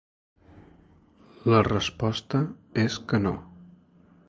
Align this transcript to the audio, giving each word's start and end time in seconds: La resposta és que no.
La 1.53 1.59
resposta 1.67 2.41
és 2.87 2.99
que 3.13 3.23
no. 3.29 3.37